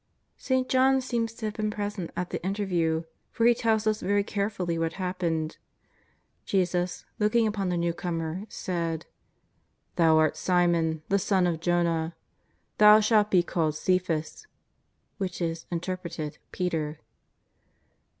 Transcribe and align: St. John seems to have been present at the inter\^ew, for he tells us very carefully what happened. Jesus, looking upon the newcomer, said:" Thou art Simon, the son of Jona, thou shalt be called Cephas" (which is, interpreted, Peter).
St. 0.37 0.67
John 0.67 0.99
seems 0.99 1.31
to 1.33 1.45
have 1.45 1.53
been 1.53 1.69
present 1.69 2.09
at 2.17 2.31
the 2.31 2.43
inter\^ew, 2.43 3.05
for 3.29 3.45
he 3.45 3.53
tells 3.53 3.85
us 3.85 4.01
very 4.01 4.23
carefully 4.23 4.79
what 4.79 4.93
happened. 4.93 5.57
Jesus, 6.43 7.05
looking 7.19 7.45
upon 7.45 7.69
the 7.69 7.77
newcomer, 7.77 8.45
said:" 8.49 9.05
Thou 9.97 10.17
art 10.17 10.35
Simon, 10.37 11.03
the 11.09 11.19
son 11.19 11.45
of 11.45 11.59
Jona, 11.59 12.15
thou 12.79 12.99
shalt 12.99 13.29
be 13.29 13.43
called 13.43 13.75
Cephas" 13.75 14.47
(which 15.19 15.39
is, 15.39 15.67
interpreted, 15.69 16.39
Peter). 16.51 16.99